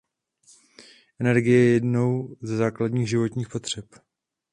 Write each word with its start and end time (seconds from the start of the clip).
Energie 1.19 1.55
je 1.57 1.73
jednou 1.73 2.37
ze 2.41 2.57
základních 2.57 3.09
životních 3.09 3.49
potřeb. 3.49 3.85